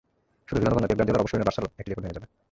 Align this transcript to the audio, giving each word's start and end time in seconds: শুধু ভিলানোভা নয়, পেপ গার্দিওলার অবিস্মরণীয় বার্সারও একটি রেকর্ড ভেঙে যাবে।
শুধু 0.47 0.59
ভিলানোভা 0.61 0.81
নয়, 0.81 0.89
পেপ 0.91 0.99
গার্দিওলার 0.99 1.21
অবিস্মরণীয় 1.23 1.47
বার্সারও 1.49 1.73
একটি 1.81 1.89
রেকর্ড 1.89 2.03
ভেঙে 2.05 2.17
যাবে। 2.17 2.27